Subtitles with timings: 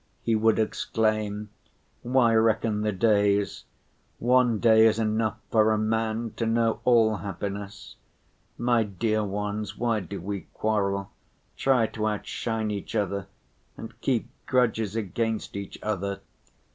[0.23, 1.51] he would exclaim.
[2.01, 3.65] "Why reckon the days?
[4.17, 7.97] One day is enough for a man to know all happiness.
[8.57, 11.11] My dear ones, why do we quarrel,
[11.55, 13.27] try to outshine each other
[13.77, 16.21] and keep grudges against each other?